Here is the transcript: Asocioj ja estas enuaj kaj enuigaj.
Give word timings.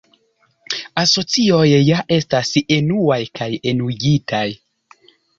Asocioj 1.01 1.67
ja 1.71 1.99
estas 2.17 2.49
enuaj 2.77 3.19
kaj 3.41 3.49
enuigaj. 3.73 4.43